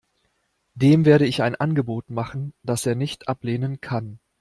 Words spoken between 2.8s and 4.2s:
er nicht ablehnen kann.